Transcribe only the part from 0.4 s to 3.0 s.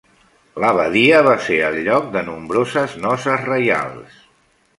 L'abadia va ser el lloc de nombroses